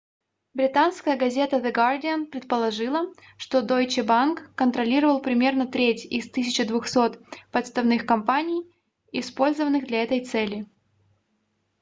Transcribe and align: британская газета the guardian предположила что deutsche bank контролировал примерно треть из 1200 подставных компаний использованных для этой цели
британская 0.55 1.15
газета 1.15 1.57
the 1.57 1.71
guardian 1.71 2.25
предположила 2.25 3.13
что 3.37 3.61
deutsche 3.61 4.03
bank 4.03 4.51
контролировал 4.55 5.21
примерно 5.21 5.67
треть 5.67 6.05
из 6.05 6.27
1200 6.27 7.19
подставных 7.51 8.07
компаний 8.07 8.65
использованных 9.11 9.85
для 9.85 10.01
этой 10.01 10.25
цели 10.25 10.65